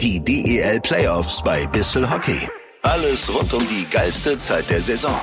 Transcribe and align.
Die 0.00 0.22
DEL 0.22 0.78
Playoffs 0.80 1.42
bei 1.42 1.66
Bissel 1.68 2.10
Hockey. 2.10 2.46
Alles 2.82 3.32
rund 3.34 3.54
um 3.54 3.66
die 3.66 3.88
geilste 3.90 4.36
Zeit 4.36 4.68
der 4.68 4.80
Saison. 4.80 5.14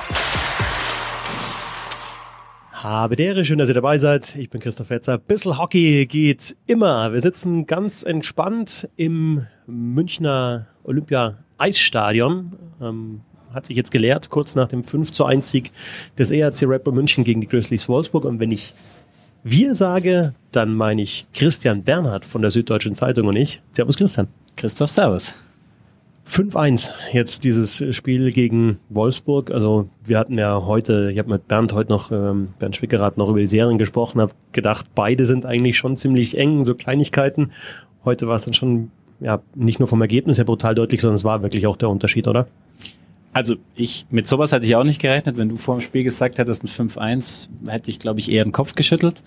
Habe 2.72 3.14
Dere, 3.14 3.44
schön, 3.44 3.58
dass 3.58 3.68
ihr 3.68 3.74
dabei 3.74 3.98
seid. 3.98 4.34
Ich 4.34 4.50
bin 4.50 4.60
Christoph 4.60 4.88
Fetzer. 4.88 5.16
Bissel 5.16 5.58
Hockey 5.58 6.06
geht 6.06 6.56
immer. 6.66 7.12
Wir 7.12 7.20
sitzen 7.20 7.66
ganz 7.66 8.02
entspannt 8.02 8.88
im 8.96 9.46
Münchner 9.68 10.66
Olympia 10.82 11.38
Eisstadion. 11.56 12.54
Ähm, 12.82 13.20
hat 13.54 13.66
sich 13.66 13.76
jetzt 13.76 13.92
gelehrt, 13.92 14.28
kurz 14.28 14.56
nach 14.56 14.66
dem 14.66 14.82
5 14.82 15.12
zu 15.12 15.24
1 15.24 15.48
Sieg 15.48 15.70
des 16.18 16.32
ERC 16.32 16.82
Bull 16.82 16.94
München 16.94 17.22
gegen 17.22 17.40
die 17.40 17.46
Grizzlies 17.46 17.88
Wolfsburg. 17.88 18.24
Und 18.24 18.40
wenn 18.40 18.50
ich 18.50 18.74
wir 19.44 19.76
sage, 19.76 20.34
dann 20.50 20.74
meine 20.74 21.02
ich 21.02 21.26
Christian 21.32 21.84
Bernhard 21.84 22.24
von 22.24 22.42
der 22.42 22.50
Süddeutschen 22.50 22.96
Zeitung 22.96 23.28
und 23.28 23.36
ich. 23.36 23.62
Servus 23.72 23.96
Christian. 23.96 24.26
Christoph, 24.56 24.90
servus. 24.90 25.34
5-1 26.26 26.90
jetzt 27.12 27.44
dieses 27.44 27.84
Spiel 27.94 28.30
gegen 28.30 28.78
Wolfsburg. 28.88 29.50
Also 29.50 29.88
wir 30.04 30.18
hatten 30.18 30.38
ja 30.38 30.64
heute, 30.64 31.10
ich 31.12 31.18
habe 31.18 31.30
mit 31.30 31.48
Bernd 31.48 31.74
heute 31.74 31.90
noch, 31.90 32.10
ähm, 32.10 32.54
Bernd 32.58 32.76
Schwickerath 32.76 33.18
noch 33.18 33.28
über 33.28 33.40
die 33.40 33.46
Serien 33.46 33.76
gesprochen, 33.76 34.20
habe 34.20 34.32
gedacht, 34.52 34.86
beide 34.94 35.26
sind 35.26 35.44
eigentlich 35.44 35.76
schon 35.76 35.96
ziemlich 35.96 36.38
eng, 36.38 36.64
so 36.64 36.74
Kleinigkeiten. 36.74 37.52
Heute 38.04 38.26
war 38.26 38.36
es 38.36 38.44
dann 38.44 38.54
schon, 38.54 38.90
ja, 39.20 39.40
nicht 39.54 39.80
nur 39.80 39.88
vom 39.88 40.00
Ergebnis 40.00 40.38
her 40.38 40.44
brutal 40.44 40.74
deutlich, 40.74 41.02
sondern 41.02 41.16
es 41.16 41.24
war 41.24 41.42
wirklich 41.42 41.66
auch 41.66 41.76
der 41.76 41.90
Unterschied, 41.90 42.26
oder? 42.26 42.46
Also 43.34 43.56
ich, 43.74 44.06
mit 44.10 44.26
sowas 44.26 44.52
hätte 44.52 44.64
ich 44.64 44.76
auch 44.76 44.84
nicht 44.84 45.00
gerechnet. 45.00 45.36
Wenn 45.36 45.50
du 45.50 45.56
vor 45.56 45.76
dem 45.76 45.80
Spiel 45.80 46.04
gesagt 46.04 46.38
hättest, 46.38 46.62
ein 46.62 46.68
5-1, 46.68 47.48
hätte 47.68 47.90
ich, 47.90 47.98
glaube 47.98 48.20
ich, 48.20 48.30
eher 48.30 48.44
den 48.44 48.52
Kopf 48.52 48.74
geschüttelt. 48.74 49.22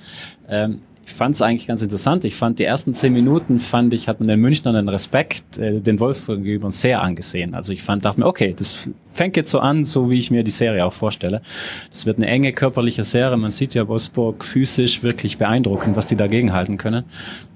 Ähm, 0.47 0.79
ich 1.07 1.13
fand 1.13 1.35
es 1.35 1.41
eigentlich 1.41 1.67
ganz 1.67 1.81
interessant. 1.81 2.25
Ich 2.25 2.35
fand 2.35 2.59
die 2.59 2.65
ersten 2.65 2.93
zehn 2.93 3.13
Minuten, 3.13 3.61
fand 3.61 3.93
ich, 3.93 4.09
hat 4.09 4.19
man 4.19 4.27
den 4.27 4.41
Münchnern 4.41 4.75
den 4.75 4.89
Respekt 4.89 5.57
äh, 5.57 5.79
den 5.79 6.01
Wolfsburg 6.01 6.43
gegenüber 6.43 6.69
sehr 6.69 7.01
angesehen. 7.01 7.55
Also 7.55 7.71
ich 7.71 7.81
fand, 7.81 8.03
dachte 8.03 8.19
mir, 8.19 8.25
okay, 8.25 8.53
das 8.55 8.89
fängt 9.13 9.37
jetzt 9.37 9.49
so 9.49 9.59
an, 9.59 9.85
so 9.85 10.09
wie 10.09 10.17
ich 10.17 10.31
mir 10.31 10.43
die 10.43 10.51
Serie 10.51 10.85
auch 10.85 10.91
vorstelle. 10.91 11.41
Das 11.89 12.05
wird 12.05 12.17
eine 12.17 12.27
enge 12.27 12.51
körperliche 12.51 13.05
Serie. 13.05 13.37
Man 13.37 13.51
sieht 13.51 13.73
ja 13.73 13.87
Wolfsburg 13.87 14.43
physisch 14.43 15.01
wirklich 15.01 15.37
beeindruckend, 15.37 15.95
was 15.95 16.07
die 16.07 16.17
dagegen 16.17 16.51
halten 16.51 16.77
können. 16.77 17.05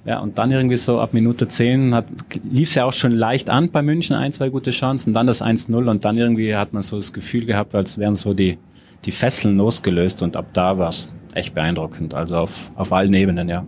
Ja, 0.05 0.19
und 0.19 0.37
dann 0.37 0.49
irgendwie 0.49 0.77
so 0.77 1.01
ab 1.01 1.13
Minute 1.13 1.49
zehn 1.49 1.93
lief 2.49 2.69
es 2.69 2.75
ja 2.75 2.85
auch 2.85 2.93
schon 2.93 3.11
leicht 3.11 3.49
an 3.49 3.69
bei 3.69 3.81
München, 3.81 4.15
ein, 4.15 4.31
zwei 4.31 4.47
gute 4.47 4.71
Chancen, 4.71 5.13
dann 5.13 5.27
das 5.27 5.43
1-0 5.43 5.89
und 5.89 6.05
dann 6.05 6.17
irgendwie 6.17 6.55
hat 6.55 6.71
man 6.71 6.83
so 6.83 6.95
das 6.95 7.11
Gefühl 7.11 7.45
gehabt, 7.45 7.75
als 7.75 7.97
wären 7.97 8.15
so 8.15 8.33
die, 8.33 8.57
die 9.03 9.11
Fesseln 9.11 9.57
losgelöst 9.57 10.23
und 10.23 10.37
ab 10.37 10.47
da 10.53 10.77
war 10.77 10.89
es 10.89 11.09
echt 11.33 11.53
beeindruckend. 11.53 12.13
Also 12.13 12.37
auf, 12.37 12.71
auf 12.75 12.91
allen 12.93 13.13
Ebenen, 13.13 13.49
ja. 13.49 13.65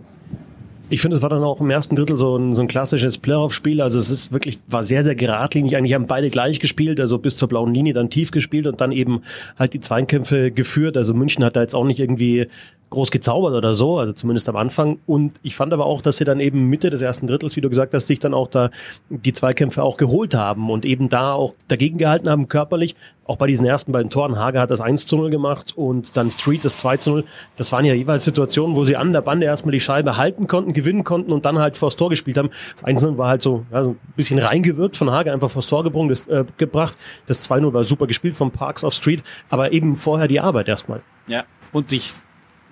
Ich 0.90 1.00
finde, 1.00 1.16
es 1.16 1.22
war 1.22 1.30
dann 1.30 1.42
auch 1.42 1.60
im 1.60 1.70
ersten 1.70 1.96
Drittel 1.96 2.18
so 2.18 2.36
ein, 2.36 2.54
so 2.54 2.62
ein 2.62 2.68
klassisches 2.68 3.16
Playoff-Spiel. 3.16 3.80
Also 3.80 3.98
es 3.98 4.10
ist 4.10 4.32
wirklich, 4.32 4.58
war 4.68 4.82
sehr, 4.82 5.02
sehr 5.02 5.14
geradlinig. 5.14 5.76
Eigentlich 5.76 5.94
haben 5.94 6.06
beide 6.06 6.28
gleich 6.28 6.60
gespielt, 6.60 7.00
also 7.00 7.18
bis 7.18 7.36
zur 7.36 7.48
blauen 7.48 7.72
Linie 7.72 7.94
dann 7.94 8.10
tief 8.10 8.30
gespielt 8.30 8.66
und 8.66 8.80
dann 8.80 8.92
eben 8.92 9.22
halt 9.58 9.72
die 9.72 9.80
Zweikämpfe 9.80 10.50
geführt. 10.50 10.96
Also 10.96 11.14
München 11.14 11.44
hat 11.44 11.56
da 11.56 11.62
jetzt 11.62 11.74
auch 11.74 11.84
nicht 11.84 12.00
irgendwie 12.00 12.48
groß 12.94 13.10
gezaubert 13.10 13.54
oder 13.54 13.74
so, 13.74 13.98
also 13.98 14.12
zumindest 14.12 14.48
am 14.48 14.56
Anfang. 14.56 14.98
Und 15.06 15.32
ich 15.42 15.54
fand 15.54 15.72
aber 15.72 15.86
auch, 15.86 16.00
dass 16.00 16.16
sie 16.16 16.24
dann 16.24 16.40
eben 16.40 16.68
Mitte 16.68 16.90
des 16.90 17.02
ersten 17.02 17.26
Drittels, 17.26 17.56
wie 17.56 17.60
du 17.60 17.68
gesagt 17.68 17.94
hast, 17.94 18.06
sich 18.06 18.18
dann 18.18 18.34
auch 18.34 18.48
da 18.48 18.70
die 19.10 19.32
Zweikämpfe 19.32 19.82
auch 19.82 19.96
geholt 19.96 20.34
haben 20.34 20.70
und 20.70 20.84
eben 20.84 21.08
da 21.08 21.32
auch 21.32 21.54
dagegen 21.68 21.98
gehalten 21.98 22.28
haben, 22.28 22.48
körperlich. 22.48 22.96
Auch 23.26 23.36
bei 23.36 23.46
diesen 23.46 23.64
ersten 23.64 23.92
beiden 23.92 24.10
Toren. 24.10 24.38
Hager 24.38 24.60
hat 24.60 24.70
das 24.70 24.82
1 24.82 25.06
zu 25.06 25.16
0 25.16 25.30
gemacht 25.30 25.72
und 25.76 26.16
dann 26.16 26.30
Street 26.30 26.64
das 26.64 26.76
2 26.78 26.96
zu 26.98 27.10
0. 27.10 27.24
Das 27.56 27.72
waren 27.72 27.84
ja 27.86 27.94
jeweils 27.94 28.24
Situationen, 28.24 28.76
wo 28.76 28.84
sie 28.84 28.96
an 28.96 29.12
der 29.12 29.22
Bande 29.22 29.46
erstmal 29.46 29.72
die 29.72 29.80
Scheibe 29.80 30.16
halten 30.18 30.46
konnten, 30.46 30.74
gewinnen 30.74 31.04
konnten 31.04 31.32
und 31.32 31.46
dann 31.46 31.58
halt 31.58 31.76
vors 31.76 31.96
Tor 31.96 32.10
gespielt 32.10 32.36
haben. 32.36 32.50
Das 32.74 32.84
1 32.84 33.02
0 33.02 33.16
war 33.16 33.28
halt 33.28 33.42
so, 33.42 33.64
ja, 33.72 33.82
ein 33.82 33.98
bisschen 34.14 34.38
reingewirkt 34.38 34.96
von 34.96 35.10
Hager, 35.10 35.32
einfach 35.32 35.50
vors 35.50 35.66
Tor 35.66 35.84
gebrungen, 35.84 36.10
das, 36.10 36.26
äh, 36.26 36.44
gebracht. 36.58 36.98
Das 37.26 37.40
2 37.40 37.60
0 37.60 37.72
war 37.72 37.84
super 37.84 38.06
gespielt 38.06 38.36
von 38.36 38.50
Parks 38.50 38.84
auf 38.84 38.92
Street, 38.92 39.22
aber 39.48 39.72
eben 39.72 39.96
vorher 39.96 40.28
die 40.28 40.40
Arbeit 40.40 40.68
erstmal. 40.68 41.02
Ja, 41.26 41.44
und 41.72 41.92
ich 41.92 42.12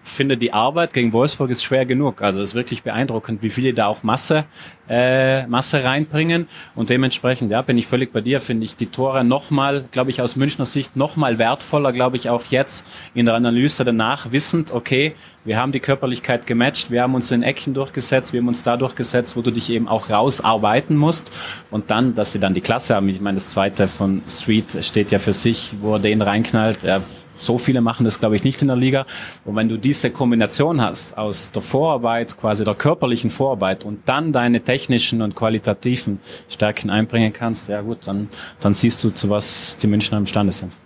finde, 0.05 0.37
die 0.37 0.53
Arbeit 0.53 0.93
gegen 0.93 1.13
Wolfsburg 1.13 1.51
ist 1.51 1.63
schwer 1.63 1.87
genug. 1.87 2.23
Also 2.23 2.41
es 2.41 2.51
ist 2.51 2.55
wirklich 2.55 2.83
beeindruckend, 2.83 3.43
wie 3.43 3.51
viele 3.51 3.73
da 3.73 3.87
auch 3.87 4.03
Masse, 4.03 4.45
äh, 4.89 5.47
Masse 5.47 5.85
reinbringen. 5.85 6.49
Und 6.75 6.91
dementsprechend, 6.91 7.51
ja, 7.51 7.63
bin 7.63 7.79
ich 7.79 7.87
völlig 7.87 8.13
bei 8.13 8.21
dir, 8.21 8.41
finde 8.41 8.65
ich 8.65 8.77
die 8.77 8.87
Tore 8.87 9.25
nochmal, 9.25 9.85
glaube 9.93 10.11
ich, 10.11 10.21
aus 10.21 10.37
Münchner 10.37 10.65
Sicht 10.65 10.97
nochmal 10.97 11.39
wertvoller, 11.39 11.93
glaube 11.93 12.17
ich, 12.17 12.29
auch 12.29 12.45
jetzt 12.51 12.87
in 13.15 13.27
der 13.27 13.35
Analyse 13.35 13.85
danach, 13.85 14.33
wissend, 14.33 14.73
okay, 14.73 15.15
wir 15.45 15.59
haben 15.59 15.73
die 15.73 15.81
Körperlichkeit 15.81 16.47
gematcht, 16.47 16.91
wir 16.91 17.03
haben 17.03 17.15
uns 17.15 17.31
in 17.31 17.43
Ecken 17.43 17.75
durchgesetzt, 17.75 18.33
wir 18.33 18.41
haben 18.41 18.49
uns 18.49 18.63
da 18.63 18.77
durchgesetzt, 18.77 19.37
wo 19.37 19.43
du 19.43 19.51
dich 19.51 19.71
eben 19.71 19.89
auch 19.89 20.11
rausarbeiten 20.11 20.97
musst. 20.97 21.33
Und 21.71 21.91
dann, 21.91 22.15
dass 22.15 22.33
sie 22.33 22.39
dann 22.39 22.55
die 22.55 22.61
Klasse 22.61 22.95
haben. 22.95 23.09
Ich 23.09 23.21
meine, 23.21 23.37
das 23.37 23.49
zweite 23.49 23.89
von 23.89 24.23
Street 24.29 24.85
steht 24.85 25.11
ja 25.11 25.19
für 25.19 25.33
sich, 25.33 25.75
wo 25.81 25.95
er 25.95 25.99
den 25.99 26.23
reinknallt. 26.23 26.83
Ja, 26.83 27.01
so 27.37 27.59
viele 27.59 27.81
machen 27.81 28.05
das, 28.05 28.21
glaube 28.21 28.37
ich, 28.37 28.45
nicht 28.45 28.63
in 28.63 28.69
der 28.69 28.77
Liga. 28.77 29.07
Und 29.45 29.57
wenn 29.57 29.69
du 29.69 29.77
diese 29.77 30.11
Kombination 30.11 30.81
hast 30.81 31.17
aus 31.17 31.51
der 31.51 31.63
Vorarbeit, 31.63 32.37
quasi 32.37 32.65
der 32.65 32.75
körperlichen 32.75 33.31
Vorarbeit 33.31 33.85
und 33.85 34.01
dann 34.07 34.33
deine 34.33 34.61
technischen 34.61 35.23
und 35.23 35.35
qualitativen 35.35 36.21
Stärken 36.49 36.91
einbringen 36.91 37.33
kannst, 37.33 37.69
ja 37.69 37.81
gut, 37.81 38.07
dann, 38.07 38.29
dann 38.61 38.75
siehst 38.75 39.03
du, 39.05 39.11
zu 39.11 39.31
was 39.31 39.77
die 39.77 39.87
Münchner 39.87 40.19
imstande 40.19 40.53
sind. 40.53 40.77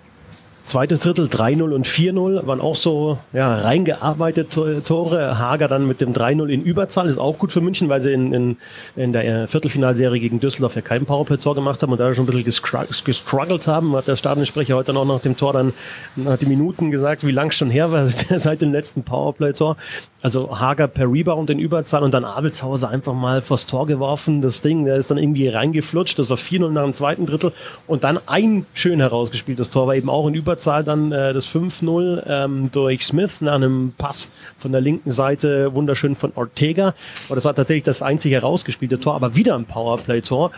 Zweites 0.66 0.98
Drittel 0.98 1.26
3-0 1.26 1.72
und 1.72 1.86
4-0 1.86 2.44
waren 2.44 2.60
auch 2.60 2.74
so 2.74 3.18
ja, 3.32 3.56
reingearbeitete 3.56 4.82
Tore. 4.82 5.38
Hager 5.38 5.68
dann 5.68 5.86
mit 5.86 6.00
dem 6.00 6.12
3-0 6.12 6.48
in 6.48 6.64
Überzahl 6.64 7.08
ist 7.08 7.18
auch 7.18 7.38
gut 7.38 7.52
für 7.52 7.60
München, 7.60 7.88
weil 7.88 8.00
sie 8.00 8.12
in, 8.12 8.32
in, 8.32 8.56
in 8.96 9.12
der 9.12 9.46
Viertelfinalserie 9.46 10.18
gegen 10.18 10.40
Düsseldorf 10.40 10.74
ja 10.74 10.80
kein 10.80 11.06
Powerplay-Tor 11.06 11.54
gemacht 11.54 11.80
haben 11.82 11.92
und 11.92 12.00
da 12.00 12.12
schon 12.12 12.28
ein 12.28 12.42
bisschen 12.42 13.04
gestruggelt 13.04 13.68
haben. 13.68 13.94
Hat 13.94 14.08
der 14.08 14.16
Stadionsprecher 14.16 14.74
heute 14.74 14.92
noch 14.92 15.04
nach 15.04 15.20
dem 15.20 15.36
Tor 15.36 15.52
dann 15.52 15.72
nach 16.16 16.36
den 16.36 16.48
Minuten 16.48 16.90
gesagt, 16.90 17.24
wie 17.24 17.30
lang 17.30 17.52
schon 17.52 17.70
her 17.70 17.92
war 17.92 18.04
seit 18.36 18.60
dem 18.60 18.72
letzten 18.72 19.04
Powerplay-Tor. 19.04 19.76
Also 20.20 20.58
Hager 20.58 20.88
per 20.88 21.08
Rebound 21.08 21.48
in 21.50 21.60
Überzahl 21.60 22.02
und 22.02 22.12
dann 22.12 22.24
Abelshauser 22.24 22.88
einfach 22.88 23.14
mal 23.14 23.40
vors 23.40 23.66
Tor 23.66 23.86
geworfen. 23.86 24.40
Das 24.40 24.62
Ding, 24.62 24.84
der 24.84 24.96
ist 24.96 25.12
dann 25.12 25.18
irgendwie 25.18 25.46
reingeflutscht. 25.46 26.18
Das 26.18 26.28
war 26.28 26.36
4-0 26.36 26.70
nach 26.70 26.82
dem 26.82 26.92
zweiten 26.92 27.24
Drittel 27.24 27.52
und 27.86 28.02
dann 28.02 28.18
ein 28.26 28.66
schön 28.74 28.98
herausgespieltes 28.98 29.70
Tor 29.70 29.86
war 29.86 29.94
eben 29.94 30.10
auch 30.10 30.26
in 30.26 30.34
Überzahl 30.34 30.55
Überzahl 30.56 30.84
dann 30.84 31.12
äh, 31.12 31.34
das 31.34 31.46
5-0 31.46 32.22
ähm, 32.26 32.70
durch 32.72 33.04
Smith 33.04 33.42
nach 33.42 33.56
einem 33.56 33.92
Pass 33.98 34.30
von 34.58 34.72
der 34.72 34.80
linken 34.80 35.10
Seite, 35.10 35.74
wunderschön 35.74 36.14
von 36.14 36.32
Ortega. 36.34 36.94
Aber 37.26 37.34
das 37.34 37.44
war 37.44 37.54
tatsächlich 37.54 37.82
das 37.82 38.00
einzige 38.00 38.36
herausgespielte 38.36 38.98
Tor, 38.98 39.14
aber 39.14 39.36
wieder 39.36 39.54
ein 39.54 39.66
Powerplay-Tor. 39.66 40.52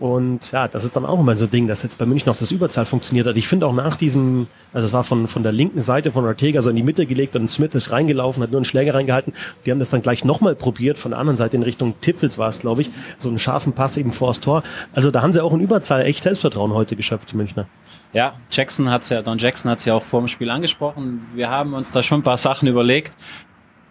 Und 0.00 0.50
ja, 0.50 0.66
das 0.66 0.84
ist 0.84 0.96
dann 0.96 1.04
auch 1.04 1.20
immer 1.20 1.36
so 1.36 1.44
ein 1.44 1.50
Ding, 1.50 1.68
dass 1.68 1.82
jetzt 1.82 1.98
bei 1.98 2.06
München 2.06 2.28
noch 2.28 2.36
das 2.36 2.50
Überzahl 2.50 2.86
funktioniert 2.86 3.26
hat. 3.26 3.36
Ich 3.36 3.46
finde 3.46 3.66
auch 3.66 3.72
nach 3.74 3.96
diesem, 3.96 4.46
also 4.72 4.86
es 4.86 4.92
war 4.94 5.04
von, 5.04 5.28
von 5.28 5.42
der 5.42 5.52
linken 5.52 5.82
Seite 5.82 6.10
von 6.10 6.24
Ortega 6.24 6.62
so 6.62 6.70
in 6.70 6.76
die 6.76 6.82
Mitte 6.82 7.04
gelegt 7.06 7.36
und 7.36 7.50
Smith 7.50 7.74
ist 7.74 7.92
reingelaufen, 7.92 8.42
hat 8.42 8.50
nur 8.50 8.58
einen 8.58 8.64
Schläger 8.64 8.94
reingehalten. 8.94 9.34
Die 9.64 9.70
haben 9.70 9.78
das 9.78 9.90
dann 9.90 10.02
gleich 10.02 10.24
nochmal 10.24 10.56
probiert, 10.56 10.98
von 10.98 11.12
der 11.12 11.20
anderen 11.20 11.36
Seite 11.36 11.56
in 11.58 11.62
Richtung 11.62 11.94
Tiffels 12.00 12.38
war 12.38 12.48
es, 12.48 12.60
glaube 12.60 12.80
ich, 12.80 12.90
so 13.18 13.28
einen 13.28 13.38
scharfen 13.38 13.74
Pass 13.74 13.96
eben 13.98 14.10
vor 14.10 14.28
das 14.28 14.40
Tor. 14.40 14.62
Also 14.94 15.10
da 15.10 15.20
haben 15.20 15.34
sie 15.34 15.42
auch 15.42 15.52
in 15.52 15.60
Überzahl 15.60 16.00
echt 16.02 16.22
Selbstvertrauen 16.22 16.72
heute 16.72 16.96
geschöpft, 16.96 17.30
die 17.32 17.36
Münchner. 17.36 17.66
Ja, 18.14 18.36
Jackson 18.48 18.88
hat's 18.88 19.08
ja, 19.08 19.22
Don 19.22 19.38
Jackson 19.38 19.70
hat's 19.70 19.84
ja 19.84 19.94
auch 19.94 20.02
vor 20.02 20.20
dem 20.20 20.28
Spiel 20.28 20.48
angesprochen. 20.48 21.26
Wir 21.34 21.50
haben 21.50 21.74
uns 21.74 21.90
da 21.90 22.00
schon 22.00 22.20
ein 22.20 22.22
paar 22.22 22.36
Sachen 22.36 22.68
überlegt. 22.68 23.12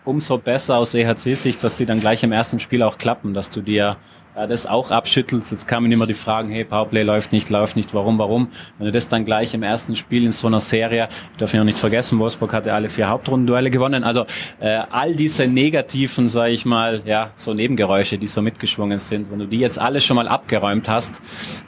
Umso 0.05 0.37
besser 0.37 0.77
aus 0.77 0.93
EHC-Sicht, 0.93 1.63
dass 1.63 1.75
die 1.75 1.85
dann 1.85 1.99
gleich 1.99 2.23
im 2.23 2.31
ersten 2.31 2.59
Spiel 2.59 2.83
auch 2.83 2.97
klappen, 2.97 3.33
dass 3.33 3.49
du 3.49 3.61
dir 3.61 3.97
ja, 4.35 4.47
das 4.47 4.65
auch 4.65 4.91
abschüttelst. 4.91 5.51
Jetzt 5.51 5.67
kamen 5.67 5.91
immer 5.91 6.07
die 6.07 6.13
Fragen, 6.13 6.49
hey, 6.49 6.63
Powerplay 6.63 7.03
läuft 7.03 7.31
nicht, 7.31 7.49
läuft 7.49 7.75
nicht, 7.75 7.93
warum, 7.93 8.17
warum? 8.17 8.49
Wenn 8.77 8.85
du 8.85 8.91
das 8.91 9.07
dann 9.07 9.25
gleich 9.25 9.53
im 9.53 9.63
ersten 9.63 9.95
Spiel 9.95 10.23
in 10.23 10.31
so 10.31 10.47
einer 10.47 10.59
Serie, 10.59 11.07
ich 11.31 11.37
darf 11.37 11.53
ja 11.53 11.59
noch 11.59 11.65
nicht 11.65 11.77
vergessen, 11.77 12.19
Wolfsburg 12.19 12.53
hatte 12.53 12.73
alle 12.73 12.89
vier 12.89 13.09
Hauptrundenduelle 13.09 13.69
gewonnen. 13.69 14.03
Also 14.03 14.25
äh, 14.59 14.81
all 14.91 15.15
diese 15.15 15.47
negativen, 15.47 16.29
sage 16.29 16.51
ich 16.51 16.65
mal, 16.65 17.01
ja, 17.05 17.31
so 17.35 17.53
Nebengeräusche, 17.53 18.17
die 18.17 18.27
so 18.27 18.41
mitgeschwungen 18.41 18.99
sind, 18.99 19.31
wenn 19.31 19.39
du 19.39 19.47
die 19.47 19.59
jetzt 19.59 19.79
alle 19.79 20.01
schon 20.01 20.15
mal 20.15 20.27
abgeräumt 20.27 20.89
hast, 20.89 21.21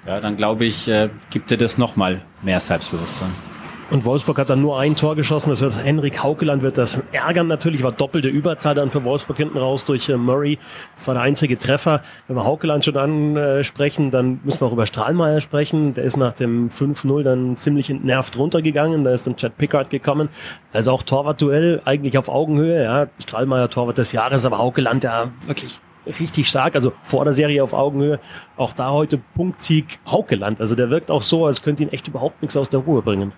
ja, 0.05 0.19
dann 0.19 0.35
glaube 0.35 0.65
ich, 0.65 0.87
äh, 0.87 1.09
gibt 1.29 1.51
dir 1.51 1.57
das 1.57 1.77
nochmal 1.77 2.21
mehr 2.41 2.59
Selbstbewusstsein. 2.59 3.54
Und 3.91 4.03
Wolfsburg 4.03 4.39
hat 4.39 4.49
dann 4.49 4.61
nur 4.61 4.79
ein 4.79 4.95
Tor 4.95 5.15
geschossen. 5.15 5.51
Das 5.51 5.61
wird 5.61 5.83
Henrik 5.83 6.23
Haukeland 6.23 6.63
wird 6.63 6.79
das 6.79 7.03
ärgern 7.11 7.47
natürlich. 7.47 7.83
War 7.83 7.91
doppelte 7.91 8.29
Überzahl 8.29 8.73
dann 8.73 8.89
für 8.89 9.03
Wolfsburg 9.03 9.37
hinten 9.37 9.59
raus 9.59 9.85
durch 9.85 10.09
äh, 10.09 10.17
Murray. 10.17 10.57
Das 10.95 11.07
war 11.07 11.13
der 11.13 11.23
einzige 11.23 11.59
Treffer. 11.59 12.01
Wenn 12.27 12.35
wir 12.35 12.45
Haukeland 12.45 12.83
schon 12.83 12.97
ansprechen, 12.97 14.09
dann 14.09 14.39
müssen 14.43 14.61
wir 14.61 14.67
auch 14.67 14.73
über 14.73 14.87
Strahlmeier 14.87 15.39
sprechen. 15.39 15.93
Der 15.93 16.03
ist 16.03 16.17
nach 16.17 16.33
dem 16.33 16.69
5-0 16.69 17.21
dann 17.21 17.57
ziemlich 17.57 17.91
entnervt 17.91 18.37
runtergegangen. 18.37 19.03
Da 19.03 19.11
ist 19.11 19.27
dann 19.27 19.35
Chad 19.35 19.55
Pickard 19.57 19.91
gekommen. 19.91 20.29
Also 20.73 20.91
auch 20.91 21.03
Torwartduell 21.03 21.81
eigentlich 21.85 22.17
auf 22.17 22.27
Augenhöhe. 22.27 22.83
Ja, 22.83 23.07
Strahlmeier 23.21 23.69
Torwart 23.69 23.99
des 23.99 24.11
Jahres, 24.11 24.45
aber 24.45 24.57
Haukeland 24.57 25.03
ja 25.03 25.31
wirklich 25.45 25.79
richtig 26.05 26.47
stark, 26.47 26.75
also 26.75 26.93
vor 27.03 27.23
der 27.23 27.33
Serie 27.33 27.63
auf 27.63 27.73
Augenhöhe. 27.73 28.19
Auch 28.57 28.73
da 28.73 28.91
heute 28.91 29.17
Punktsieg 29.35 29.99
Haukeland. 30.05 30.59
Also 30.61 30.75
der 30.75 30.89
wirkt 30.89 31.11
auch 31.11 31.21
so, 31.21 31.45
als 31.45 31.61
könnte 31.61 31.83
ihn 31.83 31.89
echt 31.89 32.07
überhaupt 32.07 32.41
nichts 32.41 32.55
aus 32.57 32.69
der 32.69 32.81
Ruhe 32.81 33.01
bringen. 33.01 33.33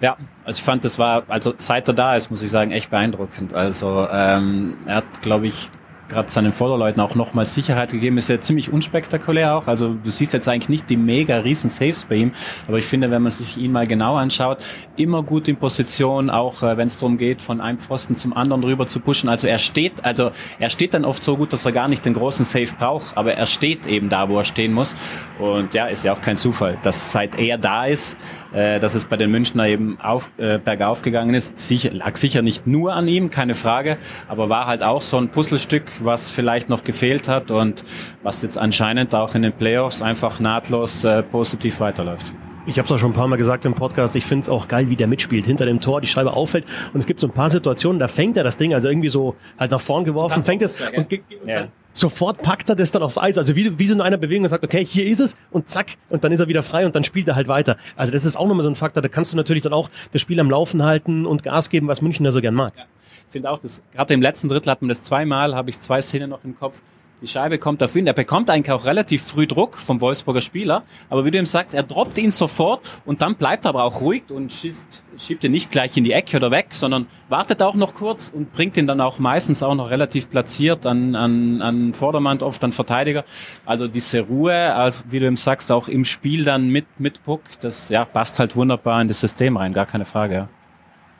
Ja, 0.00 0.16
also 0.44 0.58
ich 0.58 0.64
fand, 0.64 0.84
das 0.84 0.98
war, 0.98 1.24
also 1.28 1.54
seit 1.58 1.88
er 1.88 1.94
da 1.94 2.16
ist, 2.16 2.30
muss 2.30 2.42
ich 2.42 2.50
sagen, 2.50 2.72
echt 2.72 2.90
beeindruckend. 2.90 3.54
Also 3.54 4.06
ähm, 4.10 4.76
er 4.86 4.96
hat, 4.96 5.22
glaube 5.22 5.46
ich, 5.46 5.70
gerade 6.12 6.30
seinen 6.30 6.52
Vorderleuten 6.52 7.00
auch 7.00 7.14
nochmal 7.14 7.46
Sicherheit 7.46 7.90
gegeben. 7.90 8.18
Ist 8.18 8.28
ja 8.28 8.40
ziemlich 8.40 8.72
unspektakulär 8.72 9.56
auch. 9.56 9.66
Also 9.66 9.94
du 9.94 10.10
siehst 10.10 10.32
jetzt 10.32 10.48
eigentlich 10.48 10.68
nicht 10.68 10.90
die 10.90 10.96
mega 10.96 11.38
riesen 11.38 11.70
Saves 11.70 12.04
bei 12.04 12.16
ihm, 12.16 12.32
aber 12.68 12.78
ich 12.78 12.84
finde, 12.84 13.10
wenn 13.10 13.22
man 13.22 13.32
sich 13.32 13.56
ihn 13.56 13.72
mal 13.72 13.86
genau 13.86 14.16
anschaut, 14.16 14.58
immer 14.96 15.22
gut 15.22 15.48
in 15.48 15.56
Position, 15.56 16.30
auch 16.30 16.62
äh, 16.62 16.76
wenn 16.76 16.86
es 16.86 16.98
darum 16.98 17.16
geht, 17.16 17.42
von 17.42 17.60
einem 17.60 17.78
Pfosten 17.78 18.14
zum 18.14 18.32
anderen 18.34 18.62
rüber 18.62 18.86
zu 18.86 19.00
pushen. 19.00 19.28
Also 19.28 19.46
er 19.46 19.58
steht, 19.58 20.04
also 20.04 20.30
er 20.58 20.68
steht 20.68 20.94
dann 20.94 21.04
oft 21.04 21.22
so 21.22 21.36
gut, 21.36 21.52
dass 21.52 21.64
er 21.64 21.72
gar 21.72 21.88
nicht 21.88 22.04
den 22.04 22.14
großen 22.14 22.44
Save 22.44 22.72
braucht, 22.78 23.16
aber 23.16 23.34
er 23.34 23.46
steht 23.46 23.86
eben 23.86 24.08
da, 24.08 24.28
wo 24.28 24.38
er 24.38 24.44
stehen 24.44 24.72
muss. 24.72 24.94
Und 25.38 25.74
ja, 25.74 25.86
ist 25.86 26.04
ja 26.04 26.12
auch 26.12 26.20
kein 26.20 26.36
Zufall, 26.36 26.78
dass 26.82 27.12
seit 27.12 27.38
er 27.38 27.58
da 27.58 27.86
ist, 27.86 28.16
äh, 28.52 28.78
dass 28.78 28.94
es 28.94 29.06
bei 29.06 29.16
den 29.16 29.30
Münchner 29.30 29.66
eben 29.66 29.98
auf, 30.00 30.30
äh, 30.36 30.58
bergauf 30.58 31.02
gegangen 31.02 31.34
ist. 31.34 31.58
Sicher, 31.58 31.90
lag 31.92 32.16
sicher 32.16 32.42
nicht 32.42 32.66
nur 32.66 32.92
an 32.92 33.08
ihm, 33.08 33.30
keine 33.30 33.54
Frage, 33.54 33.96
aber 34.28 34.48
war 34.48 34.66
halt 34.66 34.82
auch 34.82 35.02
so 35.02 35.16
ein 35.16 35.30
Puzzlestück, 35.30 36.01
was 36.04 36.30
vielleicht 36.30 36.68
noch 36.68 36.84
gefehlt 36.84 37.28
hat 37.28 37.50
und 37.50 37.84
was 38.22 38.42
jetzt 38.42 38.58
anscheinend 38.58 39.14
auch 39.14 39.34
in 39.34 39.42
den 39.42 39.52
Playoffs 39.52 40.02
einfach 40.02 40.40
nahtlos 40.40 41.04
äh, 41.04 41.22
positiv 41.22 41.80
weiterläuft. 41.80 42.32
Ich 42.64 42.78
habe 42.78 42.86
es 42.86 42.92
auch 42.92 42.98
schon 42.98 43.10
ein 43.10 43.14
paar 43.14 43.26
Mal 43.26 43.36
gesagt 43.36 43.64
im 43.64 43.74
Podcast, 43.74 44.14
ich 44.14 44.24
finde 44.24 44.42
es 44.42 44.48
auch 44.48 44.68
geil, 44.68 44.88
wie 44.88 44.94
der 44.94 45.08
mitspielt. 45.08 45.46
Hinter 45.46 45.66
dem 45.66 45.80
Tor 45.80 46.00
die 46.00 46.06
Scheibe 46.06 46.32
auffällt 46.32 46.64
und 46.94 47.00
es 47.00 47.06
gibt 47.06 47.18
so 47.18 47.26
ein 47.26 47.32
paar 47.32 47.50
Situationen, 47.50 47.98
da 47.98 48.06
fängt 48.06 48.36
er 48.36 48.44
das 48.44 48.56
Ding, 48.56 48.72
also 48.72 48.88
irgendwie 48.88 49.08
so 49.08 49.34
halt 49.58 49.72
nach 49.72 49.80
vorn 49.80 50.04
geworfen, 50.04 50.44
fängt 50.44 50.62
es 50.62 50.80
und, 50.80 51.12
und 51.12 51.22
ja. 51.44 51.66
sofort 51.92 52.40
packt 52.40 52.68
er 52.68 52.76
das 52.76 52.92
dann 52.92 53.02
aufs 53.02 53.18
Eis. 53.18 53.36
Also 53.36 53.56
wie, 53.56 53.76
wie 53.80 53.86
so 53.88 53.94
in 53.94 54.00
einer 54.00 54.16
Bewegung 54.16 54.44
und 54.44 54.48
sagt, 54.48 54.62
okay, 54.62 54.84
hier 54.84 55.06
ist 55.06 55.18
es 55.18 55.36
und 55.50 55.68
zack, 55.68 55.96
und 56.08 56.22
dann 56.22 56.30
ist 56.30 56.38
er 56.38 56.46
wieder 56.46 56.62
frei 56.62 56.86
und 56.86 56.94
dann 56.94 57.02
spielt 57.02 57.26
er 57.26 57.34
halt 57.34 57.48
weiter. 57.48 57.76
Also 57.96 58.12
das 58.12 58.24
ist 58.24 58.36
auch 58.36 58.46
nochmal 58.46 58.62
so 58.62 58.70
ein 58.70 58.76
Faktor, 58.76 59.02
da 59.02 59.08
kannst 59.08 59.32
du 59.32 59.36
natürlich 59.36 59.64
dann 59.64 59.72
auch 59.72 59.90
das 60.12 60.20
Spiel 60.20 60.38
am 60.38 60.48
Laufen 60.48 60.84
halten 60.84 61.26
und 61.26 61.42
Gas 61.42 61.68
geben, 61.68 61.88
was 61.88 62.00
München 62.00 62.24
da 62.24 62.30
so 62.30 62.40
gern 62.40 62.54
mag. 62.54 62.72
Ja. 62.76 62.84
Ich 63.26 63.32
finde 63.32 63.50
auch, 63.50 63.58
dass 63.58 63.82
gerade 63.92 64.14
im 64.14 64.22
letzten 64.22 64.46
Drittel 64.48 64.70
hat 64.70 64.82
man 64.82 64.88
das 64.88 65.02
zweimal, 65.02 65.56
habe 65.56 65.68
ich 65.68 65.80
zwei 65.80 66.00
Szenen 66.00 66.30
noch 66.30 66.44
im 66.44 66.56
Kopf, 66.56 66.80
die 67.22 67.28
Scheibe 67.28 67.58
kommt 67.58 67.82
auf 67.82 67.94
ihn. 67.94 68.06
Er 68.06 68.12
bekommt 68.12 68.50
eigentlich 68.50 68.72
auch 68.72 68.84
relativ 68.84 69.22
früh 69.22 69.46
Druck 69.46 69.78
vom 69.78 70.00
Wolfsburger 70.00 70.40
Spieler. 70.40 70.82
Aber 71.08 71.24
wie 71.24 71.30
du 71.30 71.38
ihm 71.38 71.46
sagst, 71.46 71.72
er 71.72 71.84
droppt 71.84 72.18
ihn 72.18 72.32
sofort 72.32 72.80
und 73.06 73.22
dann 73.22 73.36
bleibt 73.36 73.64
er 73.64 73.70
aber 73.70 73.84
auch 73.84 74.00
ruhig 74.00 74.24
und 74.28 74.52
schießt, 74.52 75.02
schiebt 75.18 75.44
ihn 75.44 75.52
nicht 75.52 75.70
gleich 75.70 75.96
in 75.96 76.02
die 76.02 76.12
Ecke 76.12 76.36
oder 76.36 76.50
weg, 76.50 76.68
sondern 76.72 77.06
wartet 77.28 77.62
auch 77.62 77.74
noch 77.74 77.94
kurz 77.94 78.30
und 78.34 78.52
bringt 78.52 78.76
ihn 78.76 78.88
dann 78.88 79.00
auch 79.00 79.20
meistens 79.20 79.62
auch 79.62 79.74
noch 79.76 79.88
relativ 79.88 80.28
platziert 80.28 80.84
an, 80.84 81.14
an, 81.14 81.62
an 81.62 81.94
Vordermann, 81.94 82.42
oft 82.42 82.62
an 82.64 82.72
Verteidiger. 82.72 83.24
Also 83.64 83.86
diese 83.86 84.22
Ruhe, 84.22 84.74
also 84.74 85.04
wie 85.10 85.20
du 85.20 85.26
ihm 85.26 85.36
sagst, 85.36 85.70
auch 85.70 85.86
im 85.86 86.04
Spiel 86.04 86.44
dann 86.44 86.68
mit, 86.68 86.86
mit 86.98 87.22
Puck, 87.24 87.42
das 87.60 87.88
ja, 87.88 88.04
passt 88.04 88.40
halt 88.40 88.56
wunderbar 88.56 89.00
in 89.00 89.06
das 89.06 89.20
System 89.20 89.56
rein, 89.56 89.72
gar 89.72 89.86
keine 89.86 90.04
Frage. 90.04 90.34
Ja. 90.34 90.48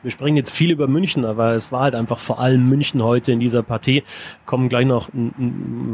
Wir 0.03 0.11
sprechen 0.11 0.37
jetzt 0.37 0.51
viel 0.51 0.73
über 0.73 0.89
München, 0.89 1.25
aber 1.25 1.55
es 1.55 1.71
war 1.71 1.83
halt 1.83 1.95
einfach 1.95 2.19
vor 2.19 2.41
allem 2.41 2.69
München 2.69 3.03
heute 3.03 3.31
in 3.33 3.39
dieser 3.39 3.63
Partie. 3.63 4.03
Kommen 4.47 4.69
gleich 4.69 4.85
noch 4.85 5.11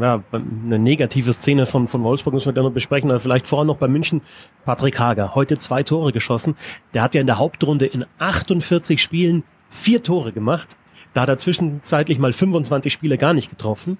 ja, 0.01 0.23
eine 0.31 0.79
negative 0.79 1.31
Szene 1.31 1.67
von, 1.67 1.87
von 1.87 2.03
Wolfsburg, 2.03 2.33
müssen 2.33 2.47
wir 2.47 2.53
dann 2.53 2.65
noch 2.65 2.71
besprechen, 2.71 3.11
aber 3.11 3.19
vielleicht 3.19 3.47
vorher 3.47 3.65
noch 3.65 3.77
bei 3.77 3.87
München. 3.87 4.21
Patrick 4.65 4.99
Hager, 4.99 5.35
heute 5.35 5.59
zwei 5.59 5.83
Tore 5.83 6.11
geschossen. 6.11 6.55
Der 6.93 7.03
hat 7.03 7.13
ja 7.13 7.21
in 7.21 7.27
der 7.27 7.37
Hauptrunde 7.37 7.85
in 7.85 8.05
48 8.17 8.99
Spielen 9.01 9.43
vier 9.69 10.01
Tore 10.01 10.31
gemacht. 10.31 10.77
Da 11.13 11.21
hat 11.21 11.29
er 11.29 11.37
zwischenzeitlich 11.37 12.17
mal 12.17 12.33
25 12.33 12.91
Spiele 12.91 13.17
gar 13.17 13.33
nicht 13.33 13.49
getroffen. 13.49 13.99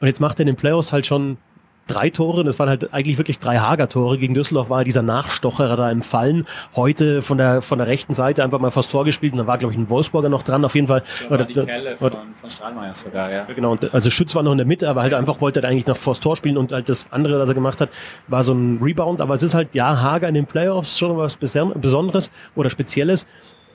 Und 0.00 0.06
jetzt 0.06 0.20
macht 0.20 0.38
er 0.38 0.42
in 0.42 0.48
den 0.48 0.56
Playoffs 0.56 0.92
halt 0.92 1.06
schon 1.06 1.38
drei 1.86 2.10
Tore. 2.10 2.44
Das 2.44 2.58
waren 2.58 2.68
halt 2.68 2.92
eigentlich 2.92 3.18
wirklich 3.18 3.38
drei 3.38 3.58
Hager-Tore. 3.58 4.18
Gegen 4.18 4.34
Düsseldorf 4.34 4.70
war 4.70 4.84
dieser 4.84 5.02
Nachstocherer 5.02 5.76
da 5.76 5.90
im 5.90 6.02
Fallen. 6.02 6.46
Heute 6.74 7.22
von 7.22 7.38
der 7.38 7.62
von 7.62 7.78
der 7.78 7.86
rechten 7.86 8.14
Seite 8.14 8.42
einfach 8.44 8.58
mal 8.58 8.70
fast 8.70 8.90
Tor 8.90 9.04
gespielt. 9.04 9.32
Und 9.32 9.38
da 9.38 9.46
war, 9.46 9.58
glaube 9.58 9.74
ich, 9.74 9.78
ein 9.78 9.88
Wolfsburger 9.88 10.28
noch 10.28 10.42
dran. 10.42 10.64
Auf 10.64 10.74
jeden 10.74 10.88
Fall. 10.88 11.02
War 11.28 11.44
die 11.44 11.54
Kelle 11.54 11.96
von, 11.96 12.12
von 12.40 12.50
Strahlmeier 12.50 12.94
sogar, 12.94 13.30
ja. 13.30 13.44
Genau. 13.44 13.72
Und 13.72 13.92
also 13.94 14.10
Schütz 14.10 14.34
war 14.34 14.42
noch 14.42 14.52
in 14.52 14.58
der 14.58 14.66
Mitte, 14.66 14.88
aber 14.88 15.02
halt 15.02 15.14
einfach 15.14 15.40
wollte 15.40 15.62
er 15.62 15.68
eigentlich 15.68 15.86
noch 15.86 15.96
vors 15.96 16.20
Tor 16.20 16.36
spielen. 16.36 16.56
Und 16.56 16.72
halt 16.72 16.88
das 16.88 17.10
andere, 17.12 17.38
was 17.38 17.48
er 17.48 17.54
gemacht 17.54 17.80
hat, 17.80 17.90
war 18.28 18.42
so 18.42 18.52
ein 18.52 18.78
Rebound. 18.82 19.20
Aber 19.20 19.34
es 19.34 19.42
ist 19.42 19.54
halt, 19.54 19.74
ja, 19.74 20.00
Hager 20.00 20.28
in 20.28 20.34
den 20.34 20.46
Playoffs 20.46 20.98
schon 20.98 21.16
was 21.16 21.36
Besonderes 21.36 22.30
oder 22.54 22.70
Spezielles. 22.70 23.26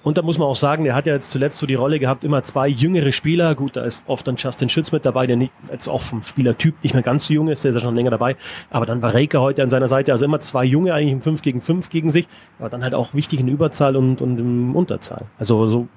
Und 0.04 0.18
da 0.18 0.24
muss 0.24 0.38
man 0.38 0.48
auch 0.48 0.56
sagen, 0.56 0.84
der 0.84 0.96
hat 0.96 1.06
ja 1.06 1.14
jetzt 1.14 1.30
zuletzt 1.30 1.60
so 1.60 1.68
die 1.68 1.76
Rolle 1.76 2.00
gehabt, 2.00 2.24
immer 2.24 2.44
zwei 2.44 2.68
jüngere 2.68 3.12
Spieler. 3.12 3.54
Gut, 3.54 3.76
da 3.76 3.84
ist 3.84 4.02
oft 4.08 4.28
dann 4.28 4.36
Justin 4.36 4.68
Schütz 4.68 4.92
mit 4.92 5.06
dabei, 5.06 5.28
der 5.28 5.36
nicht, 5.36 5.54
jetzt 5.72 5.88
auch 5.88 6.02
vom 6.02 6.24
Spielertyp 6.24 6.76
nicht 6.84 6.94
mehr 6.94 7.04
ganz 7.04 7.26
so 7.26 7.34
jung 7.34 7.50
ist, 7.50 7.64
der 7.64 7.70
ist 7.70 7.76
ja 7.76 7.82
schon 7.82 7.96
länger 7.96 8.10
dabei. 8.10 8.36
Aber 8.70 8.86
dann 8.86 9.02
war 9.02 9.14
Reike 9.14 9.40
heute 9.40 9.62
an 9.62 9.70
seiner 9.70 9.88
Seite, 9.88 10.12
also 10.12 10.26
immer 10.26 10.40
zwei 10.40 10.66
Junge 10.66 10.94
eigentlich 10.94 11.14
im 11.14 11.22
5 11.22 11.42
gegen 11.42 11.62
5 11.62 11.90
gegen 11.90 12.10
sich, 12.10 12.28
aber 12.58 12.70
dann 12.70 12.84
halt 12.84 12.96
auch 12.96 13.14
wichtig 13.14 13.40
in 13.40 13.48
Überzahl 13.48 13.96
und, 13.96 14.22
und 14.22 14.40
im 14.40 14.76
Unterzahl. 14.76 15.26
Also 15.38 15.68
so, 15.68 15.88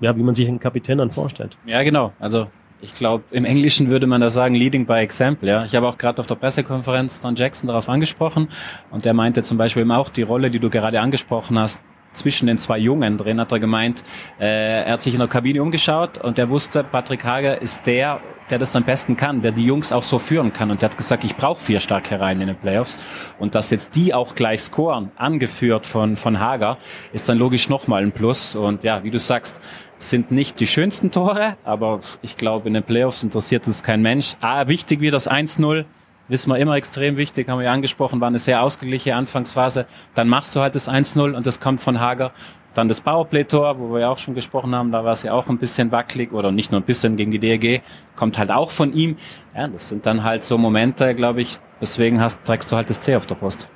ja, 0.00 0.16
wie 0.16 0.22
man 0.22 0.34
sich 0.34 0.48
einen 0.48 0.60
Kapitän 0.60 0.98
dann 0.98 1.10
vorstellt. 1.10 1.58
Ja, 1.66 1.82
genau. 1.82 2.12
Also 2.18 2.46
ich 2.82 2.94
glaube, 2.94 3.24
im 3.30 3.44
Englischen 3.44 3.90
würde 3.90 4.06
man 4.06 4.22
da 4.22 4.30
sagen, 4.30 4.54
leading 4.54 4.86
by 4.86 4.94
example. 4.94 5.46
Ja, 5.46 5.64
ich 5.64 5.74
habe 5.74 5.86
auch 5.86 5.98
gerade 5.98 6.18
auf 6.20 6.26
der 6.26 6.36
Pressekonferenz 6.36 7.20
Don 7.20 7.34
Jackson 7.36 7.68
darauf 7.68 7.90
angesprochen 7.90 8.48
und 8.90 9.04
der 9.04 9.12
meinte 9.12 9.42
zum 9.42 9.58
Beispiel 9.58 9.82
eben 9.82 9.92
auch 9.92 10.08
die 10.08 10.22
Rolle, 10.22 10.50
die 10.50 10.58
du 10.58 10.70
gerade 10.70 11.00
angesprochen 11.00 11.58
hast, 11.58 11.82
zwischen 12.12 12.46
den 12.46 12.58
zwei 12.58 12.78
Jungen 12.78 13.16
drin, 13.16 13.40
hat 13.40 13.52
er 13.52 13.60
gemeint, 13.60 14.02
äh, 14.38 14.84
er 14.84 14.92
hat 14.92 15.02
sich 15.02 15.14
in 15.14 15.20
der 15.20 15.28
Kabine 15.28 15.62
umgeschaut 15.62 16.18
und 16.18 16.38
er 16.38 16.48
wusste, 16.48 16.84
Patrick 16.84 17.24
Hager 17.24 17.60
ist 17.60 17.86
der, 17.86 18.20
der 18.50 18.58
das 18.58 18.74
am 18.74 18.84
besten 18.84 19.16
kann, 19.16 19.42
der 19.42 19.52
die 19.52 19.64
Jungs 19.64 19.92
auch 19.92 20.02
so 20.02 20.18
führen 20.18 20.52
kann. 20.52 20.70
Und 20.70 20.82
der 20.82 20.90
hat 20.90 20.96
gesagt, 20.96 21.24
ich 21.24 21.36
brauche 21.36 21.60
vier 21.60 21.80
starke 21.80 22.18
Reihen 22.18 22.40
in 22.40 22.48
den 22.48 22.56
Playoffs. 22.56 22.98
Und 23.38 23.54
dass 23.54 23.70
jetzt 23.70 23.94
die 23.94 24.12
auch 24.12 24.34
gleich 24.34 24.62
scoren, 24.62 25.12
angeführt 25.16 25.86
von, 25.86 26.16
von 26.16 26.40
Hager, 26.40 26.78
ist 27.12 27.28
dann 27.28 27.38
logisch 27.38 27.68
nochmal 27.68 28.02
ein 28.02 28.12
Plus. 28.12 28.56
Und 28.56 28.82
ja, 28.82 29.04
wie 29.04 29.10
du 29.10 29.18
sagst, 29.18 29.60
sind 29.98 30.30
nicht 30.30 30.58
die 30.60 30.66
schönsten 30.66 31.10
Tore, 31.10 31.56
aber 31.62 32.00
ich 32.22 32.36
glaube, 32.36 32.68
in 32.68 32.74
den 32.74 32.82
Playoffs 32.82 33.22
interessiert 33.22 33.66
es 33.68 33.82
kein 33.82 34.02
Mensch. 34.02 34.34
Ah, 34.40 34.66
wichtig 34.66 35.00
wie 35.00 35.10
das 35.10 35.30
1-0 35.30 35.84
wissen 36.30 36.50
wir 36.50 36.58
immer 36.58 36.76
extrem 36.76 37.16
wichtig, 37.16 37.48
haben 37.48 37.58
wir 37.58 37.66
ja 37.66 37.72
angesprochen, 37.72 38.20
war 38.20 38.28
eine 38.28 38.38
sehr 38.38 38.62
ausgeglichene 38.62 39.16
Anfangsphase. 39.16 39.86
Dann 40.14 40.28
machst 40.28 40.56
du 40.56 40.60
halt 40.60 40.74
das 40.74 40.88
1-0 40.88 41.34
und 41.34 41.46
das 41.46 41.60
kommt 41.60 41.80
von 41.80 42.00
Hager. 42.00 42.32
Dann 42.74 42.86
das 42.86 43.00
Powerplay-Tor, 43.00 43.80
wo 43.80 43.92
wir 43.92 44.00
ja 44.00 44.08
auch 44.10 44.18
schon 44.18 44.34
gesprochen 44.34 44.74
haben, 44.74 44.92
da 44.92 45.04
war 45.04 45.12
es 45.12 45.24
ja 45.24 45.32
auch 45.32 45.48
ein 45.48 45.58
bisschen 45.58 45.90
wackelig 45.90 46.32
oder 46.32 46.52
nicht 46.52 46.70
nur 46.70 46.80
ein 46.80 46.84
bisschen 46.84 47.16
gegen 47.16 47.32
die 47.32 47.40
DRG, 47.40 47.82
kommt 48.14 48.38
halt 48.38 48.52
auch 48.52 48.70
von 48.70 48.92
ihm. 48.92 49.16
Ja, 49.56 49.66
das 49.66 49.88
sind 49.88 50.06
dann 50.06 50.22
halt 50.22 50.44
so 50.44 50.56
Momente, 50.56 51.14
glaube 51.16 51.40
ich, 51.40 51.58
deswegen 51.80 52.20
hast, 52.20 52.44
trägst 52.44 52.70
du 52.70 52.76
halt 52.76 52.88
das 52.88 53.00
C 53.00 53.16
auf 53.16 53.26
der 53.26 53.34
Post. 53.34 53.68